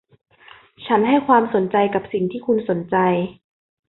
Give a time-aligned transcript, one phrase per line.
[0.85, 2.95] ฉันให้ความสนใจกับสิ่งที่คุณสนใจ